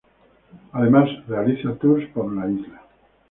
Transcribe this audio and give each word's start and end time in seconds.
Además, 0.71 1.07
realiza 1.27 1.75
tours 1.77 2.09
por 2.11 2.33
la 2.33 2.49
isla. 2.49 2.81